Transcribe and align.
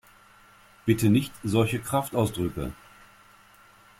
Bitte 0.87 1.11
nicht 1.11 1.31
solche 1.43 1.77
Kraftausdrücke! 1.77 2.73